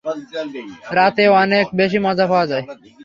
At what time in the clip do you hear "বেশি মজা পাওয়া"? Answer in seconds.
1.79-2.45